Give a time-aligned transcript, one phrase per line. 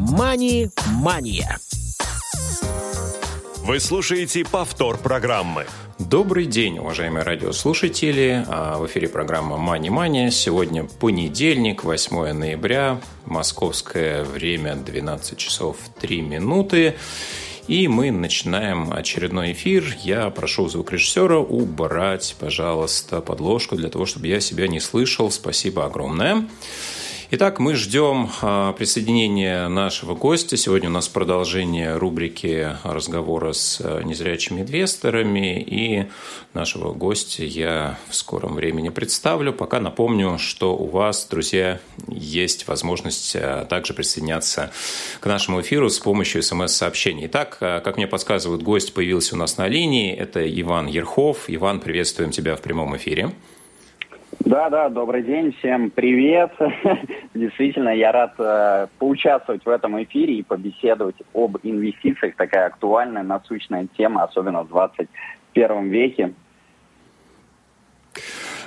[0.00, 1.58] «Мани-мания».
[3.58, 5.66] Вы слушаете повтор программы.
[5.98, 8.42] Добрый день, уважаемые радиослушатели.
[8.48, 10.30] А, в эфире программа «Мани Мания».
[10.30, 16.96] Сегодня понедельник, 8 ноября, московское время 12 часов 3 минуты.
[17.68, 19.84] И мы начинаем очередной эфир.
[20.02, 25.30] Я прошу звукорежиссера убрать, пожалуйста, подложку для того, чтобы я себя не слышал.
[25.30, 26.48] Спасибо огромное.
[27.32, 30.56] Итак, мы ждем а, присоединения нашего гостя.
[30.56, 35.62] Сегодня у нас продолжение рубрики разговора с а, незрячими инвесторами.
[35.62, 36.06] И
[36.54, 39.52] нашего гостя я в скором времени представлю.
[39.52, 44.72] Пока напомню, что у вас, друзья, есть возможность а, также присоединяться
[45.20, 47.26] к нашему эфиру с помощью смс-сообщений.
[47.26, 50.12] Итак, как мне подсказывают, гость появился у нас на линии.
[50.12, 51.44] Это Иван Ерхов.
[51.46, 53.30] Иван, приветствуем тебя в прямом эфире.
[54.44, 56.50] Да, да, добрый день, всем привет.
[57.34, 62.36] Действительно, я рад э, поучаствовать в этом эфире и побеседовать об инвестициях.
[62.36, 66.32] Такая актуальная, насущная тема, особенно в 21 веке.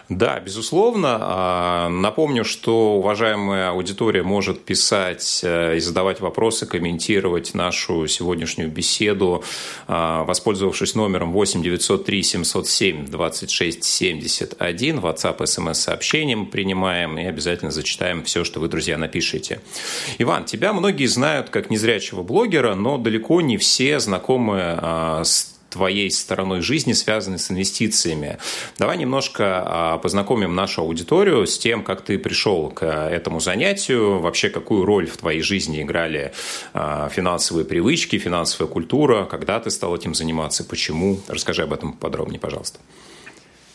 [0.09, 1.17] Да, безусловно.
[1.21, 9.43] А, напомню, что уважаемая аудитория может писать э, и задавать вопросы, комментировать нашу сегодняшнюю беседу,
[9.87, 18.43] а, воспользовавшись номером 8 903 707 26 71, WhatsApp, смс-сообщением принимаем и обязательно зачитаем все,
[18.43, 19.61] что вы, друзья, напишите.
[20.17, 26.09] Иван, тебя многие знают как незрячего блогера, но далеко не все знакомы а, с твоей
[26.11, 28.37] стороной жизни, связанной с инвестициями.
[28.77, 34.49] Давай немножко а, познакомим нашу аудиторию с тем, как ты пришел к этому занятию, вообще
[34.49, 36.31] какую роль в твоей жизни играли
[36.73, 41.19] а, финансовые привычки, финансовая культура, когда ты стал этим заниматься, почему.
[41.27, 42.79] Расскажи об этом подробнее, пожалуйста.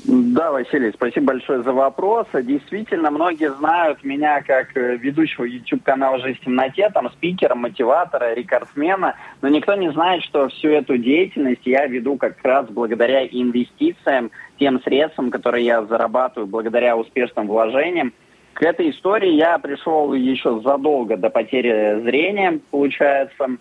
[0.04, 2.28] Да, Василий, спасибо большое за вопрос.
[2.32, 9.16] Действительно, многие знают меня как э, ведущего YouTube-канала «Жизнь в темноте», там спикера, мотиватора, рекордсмена,
[9.42, 14.80] но никто не знает, что всю эту деятельность я веду как раз благодаря инвестициям, тем
[14.82, 18.12] средствам, которые я зарабатываю благодаря успешным вложениям.
[18.54, 23.58] К этой истории я пришел еще задолго до потери зрения, получается,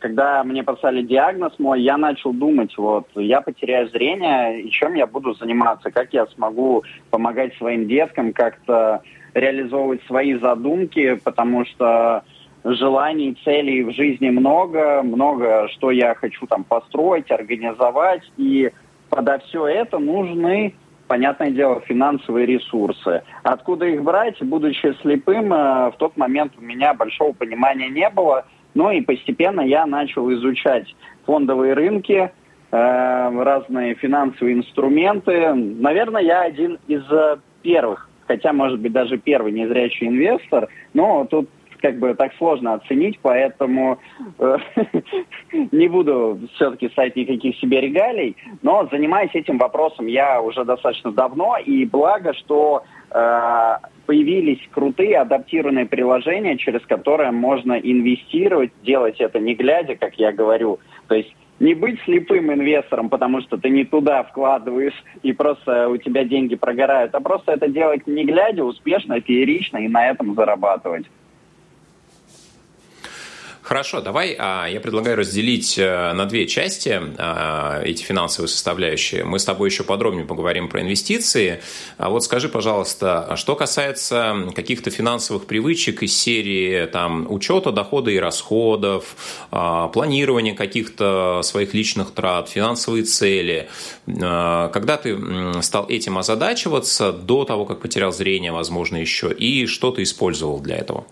[0.00, 5.06] когда мне поставили диагноз мой, я начал думать, вот, я потеряю зрение, и чем я
[5.06, 9.02] буду заниматься, как я смогу помогать своим деткам как-то
[9.34, 12.22] реализовывать свои задумки, потому что
[12.64, 18.70] желаний, целей в жизни много, много, что я хочу там построить, организовать, и
[19.08, 20.74] подо все это нужны
[21.08, 23.22] понятное дело, финансовые ресурсы.
[23.42, 28.46] Откуда их брать, будучи слепым, э, в тот момент у меня большого понимания не было.
[28.74, 30.94] Ну и постепенно я начал изучать
[31.26, 32.30] фондовые рынки,
[32.70, 35.52] э, разные финансовые инструменты.
[35.54, 41.48] Наверное, я один из э, первых, хотя, может быть, даже первый незрячий инвестор, но тут
[41.82, 43.98] как бы так сложно оценить, поэтому
[44.38, 44.56] э,
[45.72, 51.56] не буду все-таки ставить никаких себе регалий, но занимаюсь этим вопросом я уже достаточно давно,
[51.58, 59.54] и благо, что э, появились крутые адаптированные приложения, через которые можно инвестировать, делать это не
[59.54, 64.24] глядя, как я говорю, то есть не быть слепым инвестором, потому что ты не туда
[64.24, 69.78] вкладываешь и просто у тебя деньги прогорают, а просто это делать не глядя, успешно, феерично
[69.78, 71.06] и на этом зарабатывать.
[73.72, 79.24] Хорошо, давай а, я предлагаю разделить э, на две части а, эти финансовые составляющие.
[79.24, 81.62] Мы с тобой еще подробнее поговорим про инвестиции.
[81.96, 88.10] А вот скажи, пожалуйста, а что касается каких-то финансовых привычек из серии там, учета дохода
[88.10, 89.16] и расходов,
[89.48, 93.70] планирования каких-то своих личных трат, финансовые цели,
[94.04, 95.18] когда ты
[95.62, 100.76] стал этим озадачиваться до того, как потерял зрение, возможно, еще, и что ты использовал для
[100.76, 101.06] этого?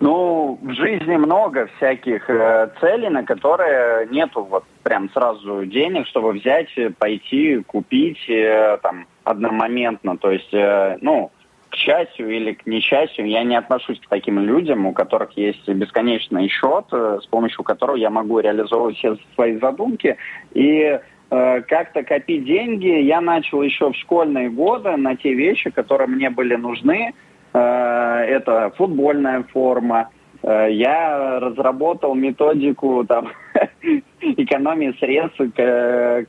[0.00, 6.32] Ну, в жизни много всяких э, целей, на которые нету вот прям сразу денег, чтобы
[6.32, 6.68] взять,
[6.98, 10.18] пойти, купить э, там одномоментно.
[10.18, 11.30] То есть, э, ну,
[11.70, 16.48] к счастью или к несчастью, я не отношусь к таким людям, у которых есть бесконечный
[16.48, 20.16] счет, э, с помощью которого я могу реализовывать все свои задумки.
[20.52, 21.00] И
[21.30, 26.28] э, как-то копить деньги я начал еще в школьные годы на те вещи, которые мне
[26.28, 27.25] были нужны– Э,
[27.58, 30.10] это футбольная форма.
[30.42, 33.28] Э, я разработал методику там,
[34.20, 35.40] экономии средств,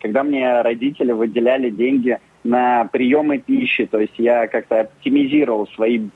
[0.01, 3.85] когда мне родители выделяли деньги на приемы пищи.
[3.85, 6.07] То есть я как-то оптимизировал свои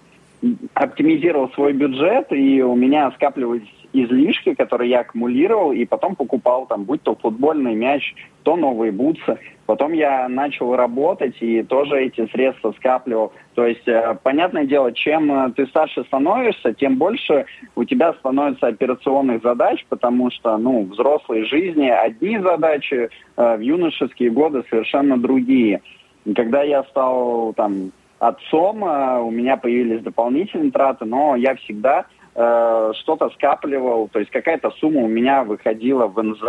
[0.73, 6.83] оптимизировал свой бюджет, и у меня скапливались излишки, которые я аккумулировал, и потом покупал там,
[6.83, 9.37] будь то футбольный мяч, то новые бутсы.
[9.65, 13.31] Потом я начал работать и тоже эти средства скапливал.
[13.55, 17.45] То есть, э, понятное дело, чем э, ты старше становишься, тем больше
[17.75, 23.61] у тебя становится операционных задач, потому что, ну, в взрослой жизни одни задачи, э, в
[23.61, 25.81] юношеские годы совершенно другие.
[26.35, 32.05] Когда я стал там отцом, у меня появились дополнительные траты, но я всегда
[32.35, 36.43] э, что-то скапливал, то есть какая-то сумма у меня выходила в НЗ,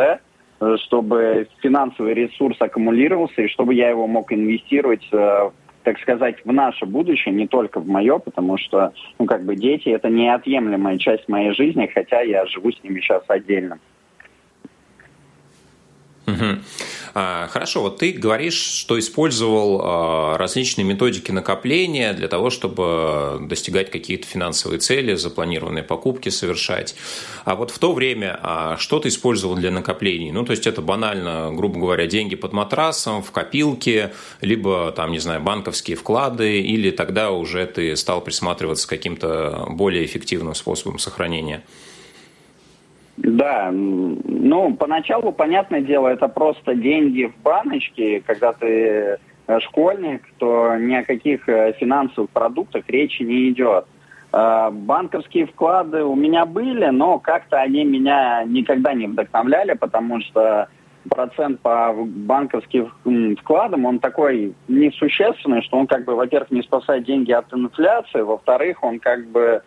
[0.61, 5.51] э, чтобы финансовый ресурс аккумулировался и чтобы я его мог инвестировать, э,
[5.85, 9.89] так сказать, в наше будущее, не только в мое, потому что, ну, как бы дети
[9.89, 13.79] это неотъемлемая часть моей жизни, хотя я живу с ними сейчас отдельно.
[16.27, 16.59] Угу.
[17.15, 24.27] Хорошо, вот ты говоришь, что использовал а, различные методики накопления для того, чтобы достигать какие-то
[24.27, 26.95] финансовые цели, запланированные покупки совершать.
[27.45, 30.31] А вот в то время а, что ты использовал для накоплений?
[30.31, 35.19] Ну, то есть это банально, грубо говоря, деньги под матрасом, в копилке, либо там, не
[35.19, 41.63] знаю, банковские вклады, или тогда уже ты стал присматриваться к каким-то более эффективным способом сохранения?
[43.23, 50.75] Да, ну, поначалу, понятное дело, это просто деньги в баночке, когда ты э, школьник, то
[50.77, 53.87] ни о каких э, финансовых продуктах речи не идет.
[54.33, 60.67] Э, банковские вклады у меня были, но как-то они меня никогда не вдохновляли, потому что
[61.09, 62.93] процент по банковским
[63.41, 68.83] вкладам, он такой несущественный, что он как бы, во-первых, не спасает деньги от инфляции, во-вторых,
[68.83, 69.63] он как бы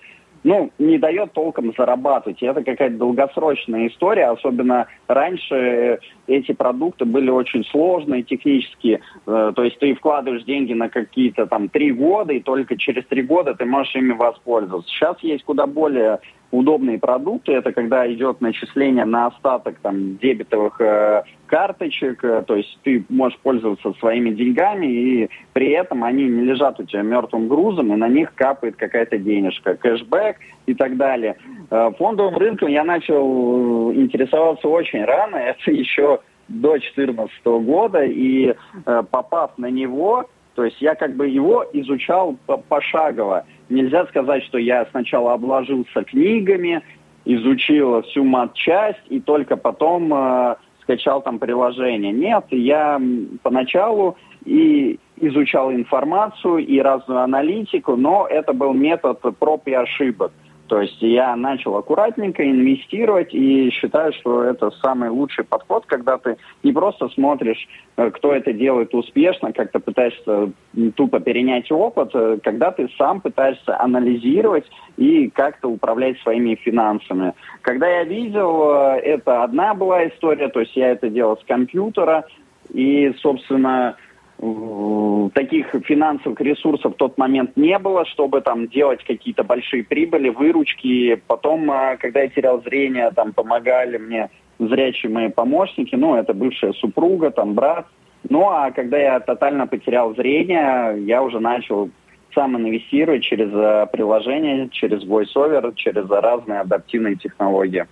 [0.45, 2.39] ну, не дает толком зарабатывать.
[2.41, 9.01] И это какая-то долгосрочная история, особенно раньше эти продукты были очень сложные технически.
[9.25, 13.23] Э, то есть ты вкладываешь деньги на какие-то там три года, и только через три
[13.23, 14.87] года ты можешь ими воспользоваться.
[14.91, 16.19] Сейчас есть куда более
[16.57, 17.53] удобные продукты.
[17.53, 23.37] Это когда идет начисление на остаток там, дебетовых э, карточек, э, то есть ты можешь
[23.39, 28.07] пользоваться своими деньгами, и при этом они не лежат у тебя мертвым грузом, и на
[28.07, 31.37] них капает какая-то денежка, кэшбэк и так далее.
[31.69, 38.53] Э, фондовым рынком я начал э, интересоваться очень рано, это еще до 2014 года, и
[38.85, 42.37] э, попав на него, то есть я как бы его изучал
[42.69, 43.45] пошагово.
[43.69, 46.81] Нельзя сказать, что я сначала обложился книгами,
[47.25, 52.13] изучил всю матчасть и только потом э, скачал там приложение.
[52.13, 53.01] Нет, я
[53.43, 60.31] поначалу и изучал информацию и разную аналитику, но это был метод проб и ошибок.
[60.67, 66.37] То есть я начал аккуратненько инвестировать и считаю, что это самый лучший подход, когда ты
[66.63, 67.67] не просто смотришь,
[67.97, 70.51] э, кто это делает успешно, как ты пытаешься
[70.95, 74.65] тупо перенять опыт, э, когда ты сам пытаешься анализировать
[74.97, 77.33] и как-то управлять своими финансами.
[77.61, 82.25] Когда я видел, э, это одна была история, то есть я это делал с компьютера,
[82.73, 83.95] и, собственно,
[84.37, 91.15] таких финансовых ресурсов в тот момент не было, чтобы там делать какие-то большие прибыли, выручки.
[91.27, 94.29] Потом, а, когда я терял зрение, там помогали мне
[94.59, 97.85] зрячие мои помощники, ну, это бывшая супруга, там, брат.
[98.29, 101.89] Ну, а когда я тотально потерял зрение, я уже начал
[102.33, 107.85] сам инвестировать через а, приложение, через VoiceOver, через разные адаптивные технологии.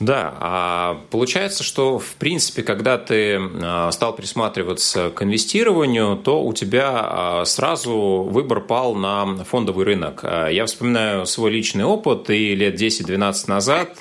[0.00, 6.52] Да, а получается, что в принципе, когда ты а, стал присматриваться к инвестированию, то у
[6.52, 10.20] тебя а, сразу выбор пал на фондовый рынок.
[10.24, 14.00] А, я вспоминаю свой личный опыт, и лет 10-12 назад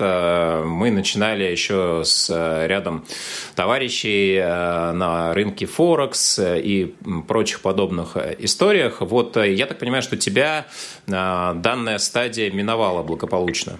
[0.66, 2.30] мы начинали еще с
[2.66, 3.06] рядом
[3.56, 6.96] товарищей на рынке Форекс и
[7.28, 9.02] прочих подобных историях.
[9.02, 10.66] Вот я так понимаю, что тебя
[11.08, 13.78] данная стадия миновала благополучно.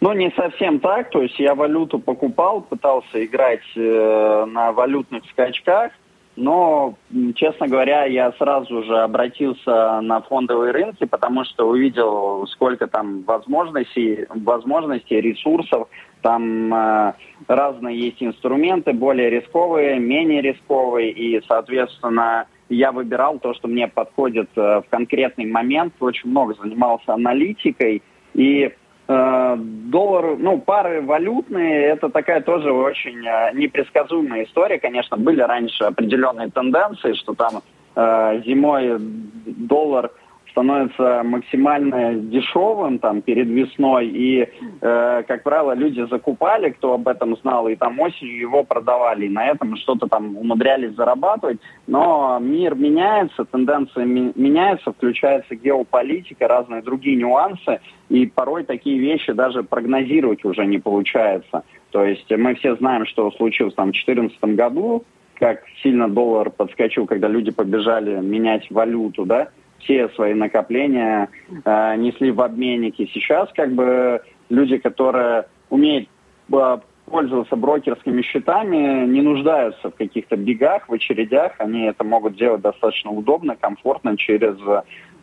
[0.00, 1.10] Ну, не совсем так.
[1.10, 5.92] То есть я валюту покупал, пытался играть э, на валютных скачках,
[6.36, 6.94] но,
[7.34, 14.26] честно говоря, я сразу же обратился на фондовые рынки, потому что увидел, сколько там возможностей,
[14.30, 15.88] возможностей ресурсов.
[16.22, 17.12] Там э,
[17.46, 24.48] разные есть инструменты, более рисковые, менее рисковые, и, соответственно, я выбирал то, что мне подходит
[24.56, 25.92] э, в конкретный момент.
[26.00, 28.02] Очень много занимался аналитикой,
[28.32, 28.72] и
[29.16, 34.78] доллар, ну, пары валютные, это такая тоже очень э, непредсказуемая история.
[34.78, 37.62] Конечно, были раньше определенные тенденции, что там
[37.96, 38.98] э, зимой
[39.46, 40.12] доллар
[40.50, 44.48] становится максимально дешевым там перед весной, и,
[44.80, 49.30] э, как правило, люди закупали, кто об этом знал, и там осенью его продавали, и
[49.30, 57.16] на этом что-то там умудрялись зарабатывать, но мир меняется, тенденции меняются, включается геополитика, разные другие
[57.16, 61.62] нюансы, и порой такие вещи даже прогнозировать уже не получается.
[61.90, 65.04] То есть мы все знаем, что случилось там в 2014 году,
[65.34, 69.48] как сильно доллар подскочил, когда люди побежали менять валюту, да,
[69.80, 71.28] все свои накопления
[71.64, 73.10] э, несли в обменники.
[73.12, 76.08] Сейчас как бы люди, которые умеют
[76.52, 81.54] э, пользоваться брокерскими счетами, не нуждаются в каких-то бегах, в очередях.
[81.58, 84.56] Они это могут делать достаточно удобно, комфортно через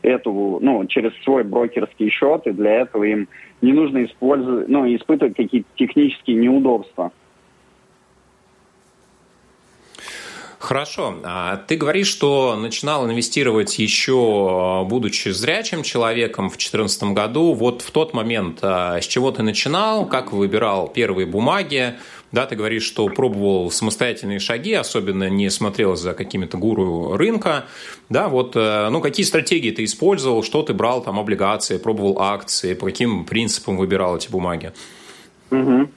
[0.02, 3.28] эту, ну, через свой брокерский счет, и для этого им
[3.62, 7.12] не нужно использовать, ну, испытывать какие-то технические неудобства.
[10.60, 11.16] Хорошо.
[11.24, 17.54] А ты говоришь, что начинал инвестировать еще будучи зрячим человеком в 2014 году.
[17.54, 21.96] Вот в тот момент а, с чего ты начинал, как выбирал первые бумаги?
[22.32, 27.66] Да, ты говоришь, что пробовал самостоятельные шаги, особенно не смотрел за какими-то гуру рынка.
[28.10, 32.74] Да, вот, э, ну, какие стратегии ты использовал, что ты брал, там, облигации, пробовал акции,
[32.74, 34.74] по каким принципам выбирал эти бумаги?
[35.52, 35.90] Угу.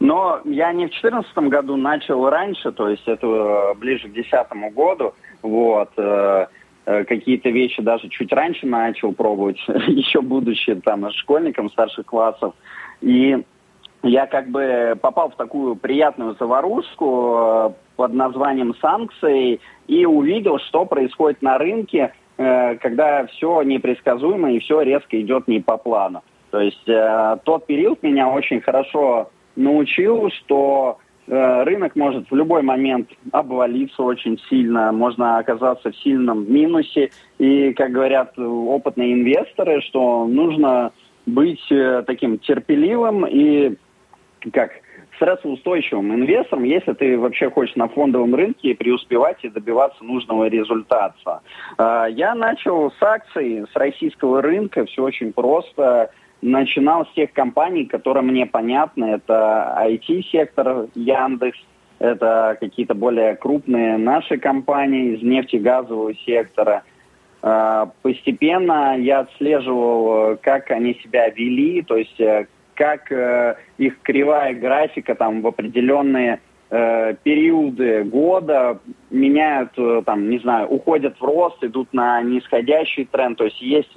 [0.00, 4.74] Но я не в 2014 году начал раньше, то есть это э, ближе к 2010
[4.74, 5.14] году.
[5.42, 5.90] Вот.
[5.96, 6.46] Э,
[6.84, 12.54] э, какие-то вещи даже чуть раньше начал пробовать, еще будучи там школьником старших классов.
[13.00, 13.42] И
[14.02, 21.42] я как бы попал в такую приятную заварушку под названием санкции и увидел, что происходит
[21.42, 26.22] на рынке, когда все непредсказуемо и все резко идет не по плану.
[26.50, 26.84] То есть
[27.44, 34.38] тот период меня очень хорошо научил, что э, рынок может в любой момент обвалиться очень
[34.48, 37.10] сильно, можно оказаться в сильном минусе.
[37.38, 40.92] И, как говорят опытные инвесторы, что нужно
[41.26, 43.76] быть э, таким терпеливым и
[44.52, 44.70] как
[45.16, 51.40] стрессоустойчивым инвестором, если ты вообще хочешь на фондовом рынке преуспевать и добиваться нужного результата.
[51.78, 56.10] Э, я начал с акций, с российского рынка, все очень просто
[56.42, 59.04] начинал с тех компаний, которые мне понятны.
[59.06, 61.58] Это IT-сектор Яндекс,
[61.98, 66.82] это какие-то более крупные наши компании из нефтегазового сектора.
[67.42, 74.54] А, постепенно я отслеживал, как они себя вели, то есть э, как э, их кривая
[74.54, 76.40] графика там в определенные
[76.70, 79.70] э, периоды года меняют,
[80.04, 83.38] там, не знаю, уходят в рост, идут на нисходящий тренд.
[83.38, 83.96] То есть есть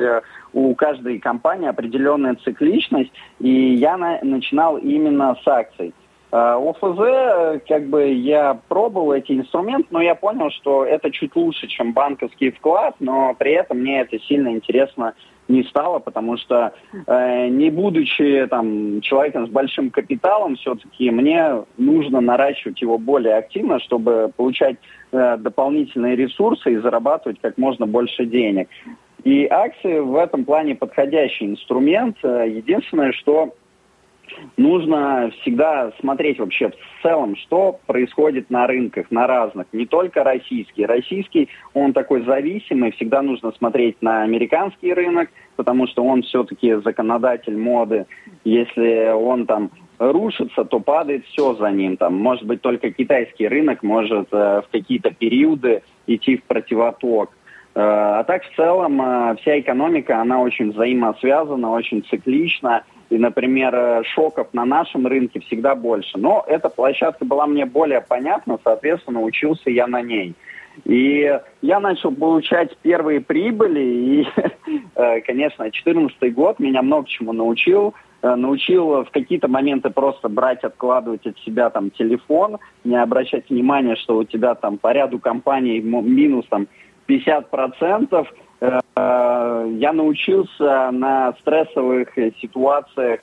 [0.53, 5.93] у каждой компании определенная цикличность, и я на, начинал именно с акций.
[6.31, 11.65] Uh, ОФЗ, как бы я пробовал эти инструменты, но я понял, что это чуть лучше,
[11.65, 15.15] чем банковский вклад, но при этом мне это сильно интересно
[15.49, 16.73] не стало, потому что
[17.07, 23.79] э, не будучи там человеком с большим капиталом, все-таки мне нужно наращивать его более активно,
[23.79, 24.77] чтобы получать
[25.11, 28.69] э, дополнительные ресурсы и зарабатывать как можно больше денег.
[29.23, 32.17] И акции в этом плане подходящий инструмент.
[32.23, 33.53] Единственное, что
[34.57, 40.85] нужно всегда смотреть вообще в целом, что происходит на рынках, на разных, не только российский.
[40.85, 47.57] Российский, он такой зависимый, всегда нужно смотреть на американский рынок, потому что он все-таки законодатель
[47.57, 48.05] моды.
[48.43, 51.97] Если он там рушится, то падает все за ним.
[51.97, 57.31] Там, может быть, только китайский рынок может э, в какие-то периоды идти в противоток.
[57.79, 62.83] Э, а так в целом э, вся экономика, она очень взаимосвязана, очень циклична.
[63.09, 66.17] И, например, э, шоков на нашем рынке всегда больше.
[66.17, 70.35] Но эта площадка была мне более понятна, соответственно, учился я на ней.
[70.83, 74.27] И я начал получать первые прибыли, и,
[75.25, 77.93] конечно, 2014 год меня много чему научил.
[78.21, 84.17] Научил в какие-то моменты просто брать, откладывать от себя там телефон, не обращать внимания, что
[84.17, 86.67] у тебя там по ряду компаний минус там
[87.09, 88.27] 50%.
[88.61, 88.79] Э,
[89.77, 92.09] я научился на стрессовых
[92.41, 93.21] ситуациях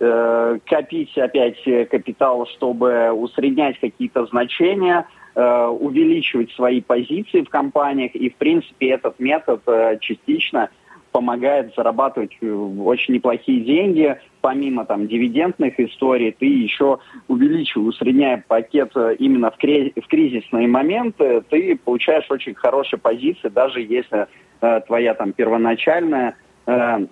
[0.00, 8.14] э, копить опять капитал, чтобы усреднять какие-то значения, э, увеличивать свои позиции в компаниях.
[8.14, 9.62] И, в принципе, этот метод
[10.00, 10.70] частично
[11.16, 14.18] помогает зарабатывать э, очень неплохие деньги.
[14.42, 20.68] Помимо там дивидендных историй, ты еще увеличивая, усредняя пакет э, именно в, кри- в кризисные
[20.68, 24.26] моменты, ты получаешь очень хорошие позиции, даже если
[24.60, 27.06] э, твоя там первоначальная э,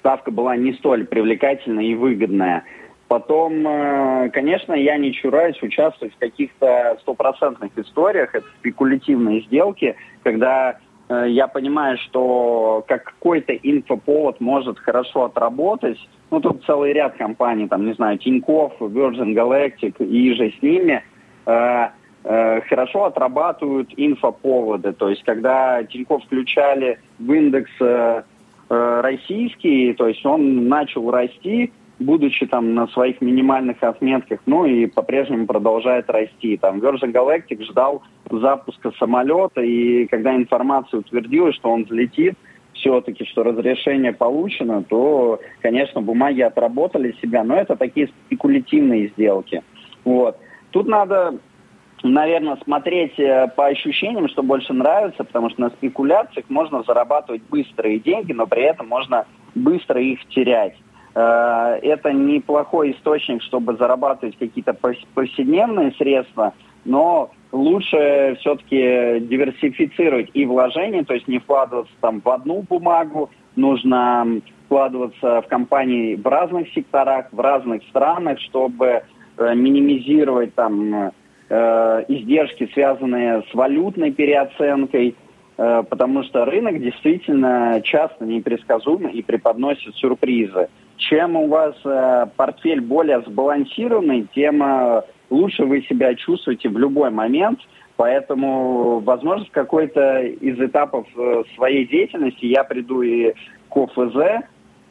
[0.00, 2.64] ставка была не столь привлекательная и выгодная.
[3.06, 8.34] Потом, э, конечно, я не чураюсь участвовать в каких-то стопроцентных историях.
[8.34, 15.98] Это спекулятивные сделки, когда я понимаю, что как какой-то инфоповод может хорошо отработать.
[16.30, 21.02] Ну, тут целый ряд компаний, там, не знаю, Тинькофф, Virgin Galactic и же с ними
[21.46, 21.88] э,
[22.24, 24.92] э, хорошо отрабатывают инфоповоды.
[24.92, 28.22] То есть, когда Тинькофф включали в индекс э,
[28.70, 34.86] э российский, то есть он начал расти, будучи там на своих минимальных отметках, ну и
[34.86, 36.56] по-прежнему продолжает расти.
[36.56, 42.34] Там Virgin Galactic ждал запуска самолета, и когда информация утвердилась, что он взлетит,
[42.74, 49.62] все-таки, что разрешение получено, то, конечно, бумаги отработали себя, но это такие спекулятивные сделки.
[50.04, 50.36] Вот.
[50.70, 51.38] Тут надо,
[52.04, 57.98] наверное, смотреть э, по ощущениям, что больше нравится, потому что на спекуляциях можно зарабатывать быстрые
[57.98, 59.26] деньги, но при этом можно
[59.56, 60.76] быстро их терять.
[61.18, 64.72] Э, это неплохой источник, чтобы зарабатывать какие-то
[65.14, 72.62] повседневные средства, но лучше все-таки диверсифицировать и вложения, то есть не вкладываться там в одну
[72.62, 79.02] бумагу, нужно вкладываться в компании в разных секторах, в разных странах, чтобы
[79.38, 81.10] э, минимизировать там
[81.48, 85.16] э, издержки, связанные с валютной переоценкой,
[85.56, 90.68] потому что рынок действительно часто непредсказуем и преподносит сюрпризы
[90.98, 97.10] чем у вас э, портфель более сбалансированный, тем э, лучше вы себя чувствуете в любой
[97.10, 97.60] момент.
[97.96, 103.32] Поэтому, возможно, в какой-то из этапов э, своей деятельности я приду и
[103.68, 104.44] к ОФЗ,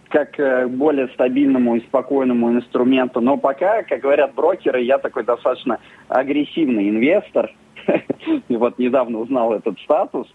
[0.10, 3.22] как к более стабильному и спокойному инструменту.
[3.22, 7.54] Но пока, как говорят брокеры, я такой достаточно агрессивный инвестор.
[8.48, 10.28] И вот недавно узнал этот статус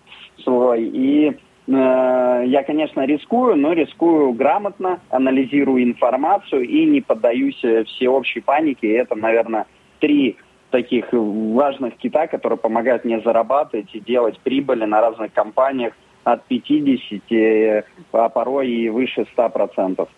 [0.43, 0.85] свой.
[0.85, 8.41] И Э, я, конечно, рискую, но рискую грамотно, анализирую информацию и не поддаюсь э, всеобщей
[8.41, 8.89] панике.
[8.89, 9.67] И это, наверное,
[10.01, 10.37] три
[10.71, 15.93] таких важных кита, которые помогают мне зарабатывать и делать прибыли на разных компаниях
[16.25, 20.09] от 50, э, а порой и выше 100%.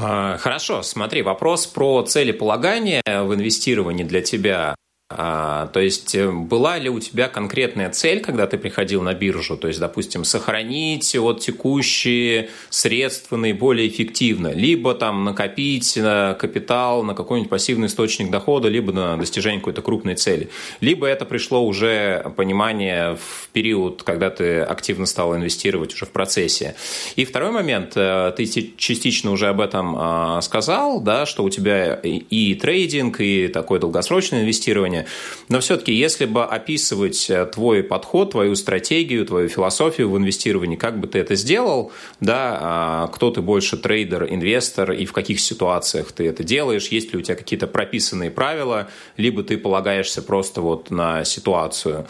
[0.00, 4.74] А, хорошо, смотри, вопрос про целеполагание в инвестировании для тебя.
[5.10, 9.56] А, то есть э, была ли у тебя конкретная цель, когда ты приходил на биржу?
[9.56, 17.14] То есть, допустим, сохранить вот текущие средства наиболее эффективно, либо там накопить на капитал, на
[17.14, 20.50] какой-нибудь пассивный источник дохода, либо на достижение какой-то крупной цели.
[20.82, 26.76] Либо это пришло уже понимание в период, когда ты активно стал инвестировать уже в процессе.
[27.16, 28.44] И второй момент, э, ты
[28.76, 34.42] частично уже об этом а, сказал, да, что у тебя и трейдинг, и такое долгосрочное
[34.42, 35.06] инвестирование, уровне.
[35.48, 40.98] Но все-таки, если бы описывать э, твой подход, твою стратегию, твою философию в инвестировании, как
[40.98, 46.12] бы ты это сделал, да, а, кто ты больше трейдер, инвестор и в каких ситуациях
[46.12, 50.90] ты это делаешь, есть ли у тебя какие-то прописанные правила, либо ты полагаешься просто вот
[50.90, 52.06] на ситуацию.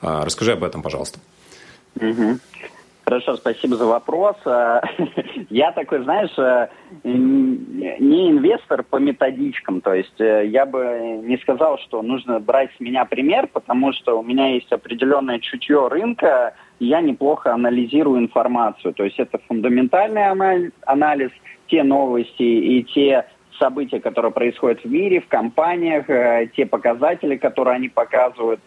[0.00, 1.18] А, расскажи об этом, пожалуйста.
[2.00, 2.38] Угу.
[3.08, 4.36] Хорошо, спасибо за вопрос.
[4.44, 4.82] Э,
[5.48, 6.68] я такой, знаешь, э,
[7.04, 9.80] не инвестор по методичкам.
[9.80, 14.18] То есть э, я бы не сказал, что нужно брать с меня пример, потому что
[14.18, 18.92] у меня есть определенное чутье рынка, и я неплохо анализирую информацию.
[18.92, 21.30] То есть это фундаментальный анализ,
[21.68, 23.24] те новости и те
[23.58, 26.04] события, которые происходят в мире, в компаниях,
[26.54, 28.60] те показатели, которые они показывают.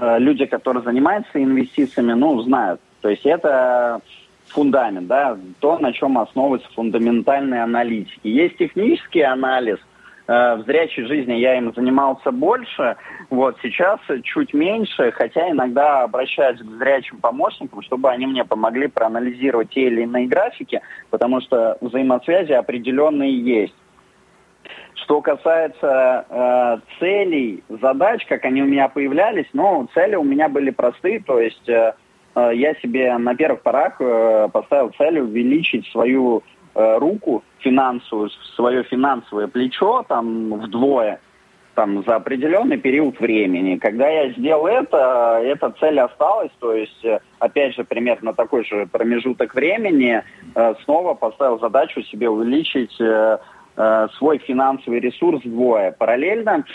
[0.00, 4.00] Люди, которые занимаются инвестициями, ну, знают то есть это
[4.48, 8.20] фундамент, да, то, на чем основывается фундаментальная аналитика.
[8.22, 9.78] Есть технический анализ,
[10.28, 12.96] э, в зрячей жизни я им занимался больше,
[13.28, 19.70] вот сейчас чуть меньше, хотя иногда обращаюсь к зрячим помощникам, чтобы они мне помогли проанализировать
[19.70, 23.74] те или иные графики, потому что взаимосвязи определенные есть.
[24.94, 30.70] Что касается э, целей, задач, как они у меня появлялись, ну, цели у меня были
[30.70, 31.94] простые, то есть э,
[32.34, 36.42] я себе на первых порах э, поставил цель увеличить свою
[36.74, 41.20] э, руку финансовую, свое финансовое плечо там вдвое
[41.74, 43.76] там, за определенный период времени.
[43.76, 47.04] Когда я сделал это, эта цель осталась, то есть,
[47.38, 50.22] опять же, примерно такой же промежуток времени,
[50.84, 52.92] снова поставил задачу себе увеличить
[54.18, 55.92] свой финансовый ресурс вдвое.
[55.92, 56.66] Параллельно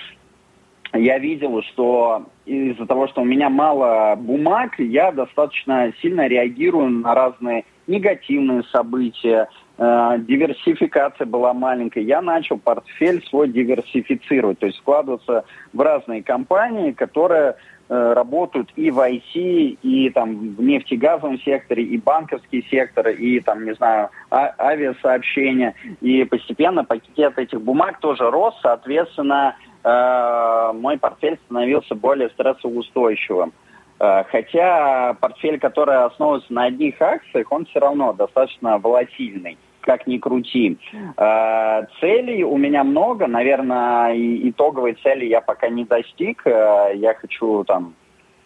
[0.93, 7.13] я видел, что из-за того, что у меня мало бумаг, я достаточно сильно реагирую на
[7.13, 9.49] разные негативные события.
[9.77, 12.03] Э, диверсификация была маленькая.
[12.03, 17.55] Я начал портфель свой диверсифицировать, то есть вкладываться в разные компании, которые
[17.89, 19.33] э, работают и в IT,
[19.81, 25.75] и там в нефтегазовом секторе, и банковский сектор, и там, не знаю, а авиасообщения.
[26.01, 29.55] И постепенно пакет этих бумаг тоже рос, соответственно,
[29.87, 33.53] мой портфель становился более стрессоустойчивым.
[33.99, 40.17] Э, хотя портфель, который основывается на одних акциях, он все равно достаточно волатильный как ни
[40.17, 40.77] крути.
[41.17, 44.13] Э, целей у меня много, наверное,
[44.49, 46.45] итоговой цели я пока не достиг.
[46.45, 47.93] Э, я хочу там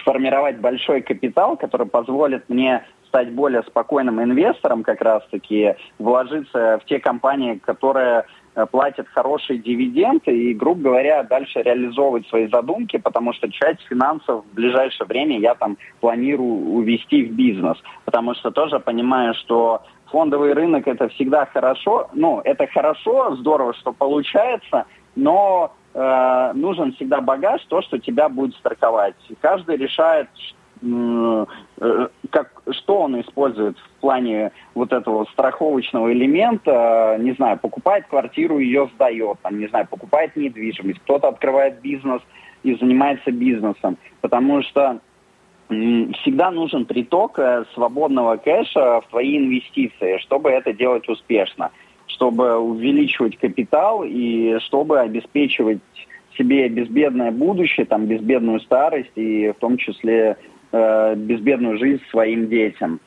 [0.00, 6.98] сформировать большой капитал, который позволит мне стать более спокойным инвестором, как раз-таки вложиться в те
[6.98, 8.24] компании, которые Э,
[8.70, 14.54] платят хорошие дивиденды и, грубо говоря, дальше реализовывать свои задумки, потому что часть финансов в
[14.54, 20.86] ближайшее время я там планирую увести в бизнес, потому что тоже понимаю, что фондовый рынок
[20.86, 24.86] это всегда хорошо, ну, это хорошо, здорово, что получается,
[25.16, 29.16] но э, нужен всегда багаж, то, что тебя будет страховать.
[29.40, 30.63] Каждый решает, Э,
[32.30, 38.90] как, что он использует в плане вот этого страховочного элемента, не знаю, покупает квартиру, ее
[38.94, 42.22] сдает, там, не знаю, покупает недвижимость, кто-то открывает бизнес
[42.62, 45.00] и занимается бизнесом, потому что
[45.68, 51.70] всегда нужен приток э, свободного кэша в твои инвестиции, чтобы это делать успешно,
[52.06, 55.80] чтобы увеличивать капитал и чтобы обеспечивать
[56.36, 60.36] себе безбедное будущее, там, безбедную старость и в том числе
[60.74, 63.00] э, безбедную жизнь своим детям.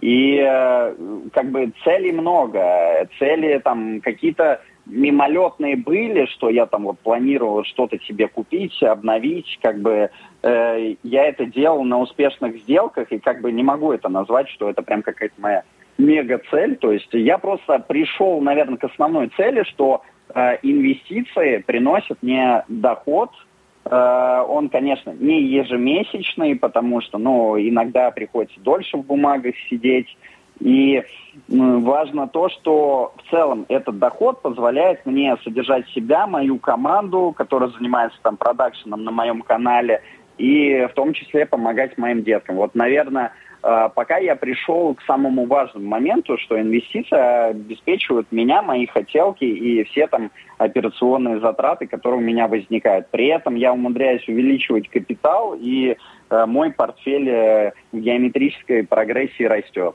[0.00, 0.94] И э,
[1.32, 3.08] как бы целей много.
[3.18, 9.80] Цели там какие-то мимолетные были, что я там вот планировал что-то себе купить, обновить, как
[9.80, 10.10] бы
[10.42, 14.70] э, я это делал на успешных сделках и как бы не могу это назвать, что
[14.70, 15.64] это прям какая-то моя
[15.98, 16.76] мега цель.
[16.76, 20.02] То есть я просто пришел, наверное, к основной цели, что
[20.34, 23.30] э, инвестиции приносят мне доход–
[23.90, 30.16] он, конечно, не ежемесячный, потому что, ну, иногда приходится дольше в бумагах сидеть.
[30.60, 31.02] И
[31.48, 38.18] важно то, что в целом этот доход позволяет мне содержать себя, мою команду, которая занимается
[38.22, 40.02] там продакшеном на моем канале,
[40.36, 42.56] и в том числе помогать моим деткам.
[42.56, 49.44] Вот, наверное, пока я пришел к самому важному моменту, что инвестиции обеспечивают меня, мои хотелки
[49.44, 53.08] и все там операционные затраты, которые у меня возникают.
[53.10, 55.96] При этом я умудряюсь увеличивать капитал, и
[56.30, 59.94] э, мой портфель э, в геометрической прогрессии растет.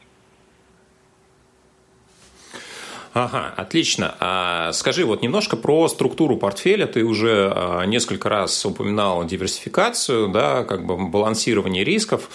[3.14, 4.16] Ага, отлично.
[4.20, 6.88] А скажи вот немножко про структуру портфеля.
[6.88, 12.28] Ты уже а, несколько раз упоминал диверсификацию, да, как бы балансирование рисков.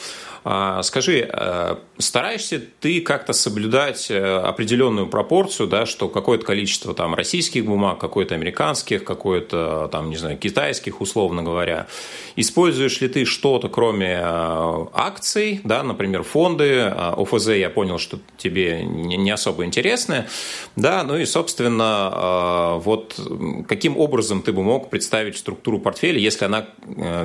[0.50, 7.14] А, скажи, э, стараешься ты как-то соблюдать э, определенную пропорцию, да, что какое-то количество там
[7.14, 11.86] российских бумаг, какое-то американских, какое-то там, не знаю, китайских, условно говоря.
[12.34, 18.82] Используешь ли ты что-то, кроме э, акций, да, например, фонды, ОФЗ, я понял, что тебе
[18.84, 20.28] не особо интересны,
[20.76, 23.20] да, ну и, собственно, вот
[23.68, 26.68] каким образом ты бы мог представить структуру портфеля, если она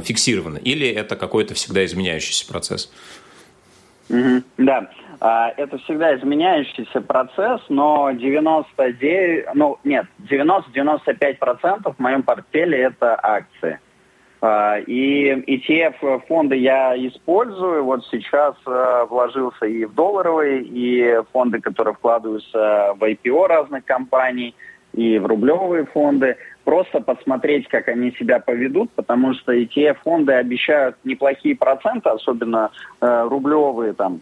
[0.03, 2.89] фиксирована, или это какой-то всегда изменяющийся процесс?
[4.09, 4.89] Угу, да,
[5.21, 13.79] а, это всегда изменяющийся процесс, но 99, ну нет, 90-95% в моем портфеле это акции.
[14.41, 17.85] А, и ETF фонды я использую.
[17.85, 24.53] Вот сейчас а, вложился и в долларовые, и фонды, которые вкладываются в IPO разных компаний,
[24.93, 30.33] и в рублевые фонды просто посмотреть, как они себя поведут, потому что и те фонды
[30.33, 34.21] обещают неплохие проценты, особенно э, рублевые там.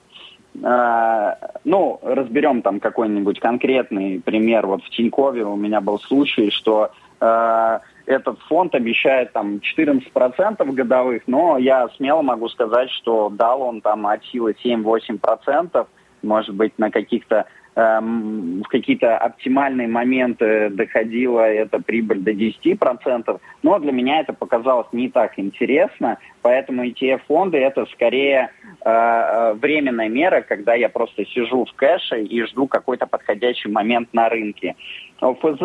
[0.63, 1.33] Э,
[1.65, 4.65] ну, разберем там какой-нибудь конкретный пример.
[4.65, 11.23] Вот в Тинькове у меня был случай, что э, этот фонд обещает там 14% годовых,
[11.27, 15.85] но я смело могу сказать, что дал он там от силы 7-8%,
[16.23, 23.91] может быть, на каких-то в какие-то оптимальные моменты доходила эта прибыль до 10%, но для
[23.93, 30.73] меня это показалось не так интересно, поэтому ETF-фонды это скорее э, э, временная мера, когда
[30.73, 34.75] я просто сижу в кэше и жду какой-то подходящий момент на рынке.
[35.21, 35.61] ОФЗ,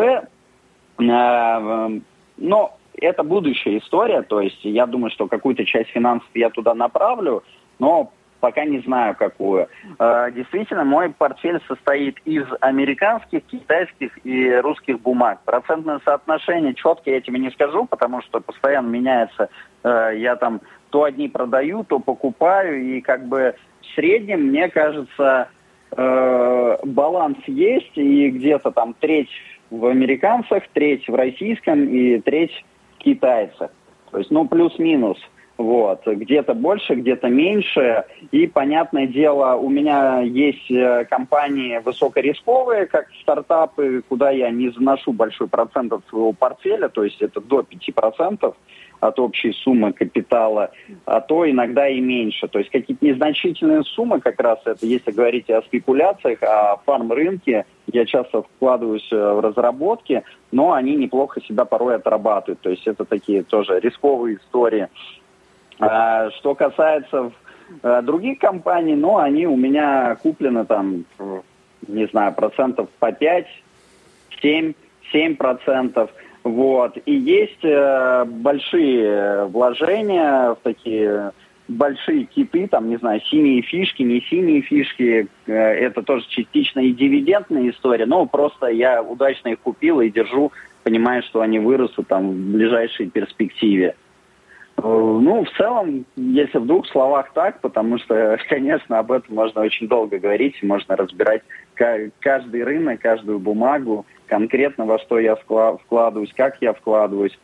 [1.00, 2.00] э,
[2.36, 7.42] ну, это будущая история, то есть я думаю, что какую-то часть финансов я туда направлю,
[7.80, 9.68] но пока не знаю какую.
[9.98, 15.40] Э, действительно, мой портфель состоит из американских, китайских и русских бумаг.
[15.44, 19.48] Процентное соотношение четко я тебе не скажу, потому что постоянно меняется.
[19.82, 25.48] Э, я там то одни продаю, то покупаю, и как бы в среднем, мне кажется,
[25.96, 29.30] э, баланс есть, и где-то там треть
[29.70, 33.70] в американцах, треть в российском и треть в китайцах.
[34.10, 35.18] То есть, ну, плюс-минус–
[35.58, 36.06] Вот.
[36.06, 38.04] Где-то больше, где-то меньше.
[38.30, 45.12] И, понятное дело, у меня есть э, компании высокорисковые, как стартапы, куда я не заношу
[45.12, 48.54] большой процент от своего портфеля, то есть это до 5%
[49.00, 50.70] от общей суммы капитала,
[51.04, 52.48] а то иногда и меньше.
[52.48, 58.04] То есть какие-то незначительные суммы, как раз это, если говорить о спекуляциях, о фарм-рынке, я
[58.04, 62.60] часто вкладываюсь э, в разработки, но они неплохо себя порой отрабатывают.
[62.60, 64.88] То есть это такие тоже рисковые истории.
[65.78, 67.32] А, что касается
[67.82, 71.04] э, других компаний, ну, они у меня куплены там,
[71.86, 73.46] не знаю, процентов по 5,
[74.40, 74.72] 7,
[75.12, 76.10] 7 процентов.
[76.44, 76.96] Вот.
[77.04, 81.32] И есть э, большие вложения в такие
[81.68, 86.92] большие киты, там, не знаю, синие фишки, не синие фишки, э, это тоже частично и
[86.92, 90.52] дивидендная история, но просто я удачно их купил и держу,
[90.84, 93.96] понимая, что они вырастут там в ближайшей перспективе.
[94.78, 99.62] Э, ну, в целом, если в двух словах так, потому что, конечно, об этом можно
[99.62, 101.42] очень долго говорить, можно разбирать
[102.20, 107.38] каждый рынок, каждую бумагу, конкретно во что я вкладываюсь, как я вкладываюсь.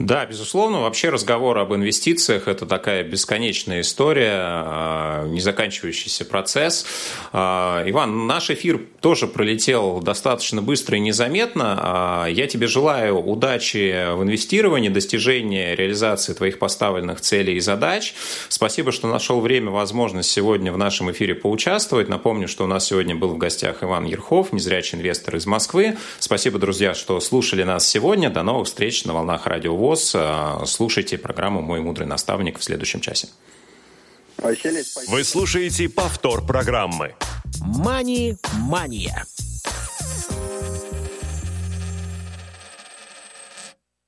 [0.00, 0.80] Да, безусловно.
[0.80, 6.86] Вообще разговор об инвестициях– это такая бесконечная история, а, не заканчивающийся процесс.
[7.34, 11.78] А, Иван, наш эфир тоже пролетел достаточно быстро и незаметно.
[11.78, 18.14] А, я тебе желаю удачи в инвестировании, достижения реализации твоих поставленных целей и задач.
[18.48, 22.08] Спасибо, что нашел время, возможность сегодня в нашем эфире поучаствовать.
[22.08, 25.98] Напомню, что у нас сегодня был в гостях Иван Ерхов, незрячий инвестор из Москвы.
[26.20, 28.30] Спасибо, друзья, что слушали нас сегодня.
[28.30, 29.89] До новых встреч на волнах Радио ВОЗ.
[29.90, 30.12] ВОЗ.
[30.14, 33.28] А, слушайте программу «Мой мудрый наставник» в следующем часе.
[35.08, 37.14] Вы слушаете повтор программы.
[37.60, 39.24] «Мани-мания».